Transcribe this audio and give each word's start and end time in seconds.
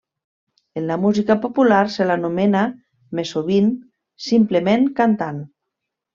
En 0.79 0.85
la 0.91 0.95
música 1.03 1.35
popular 1.43 1.81
se 1.97 2.07
l'anomena, 2.11 2.63
més 3.21 3.35
sovint, 3.37 3.69
simplement 4.31 4.89
cantant. 5.03 5.41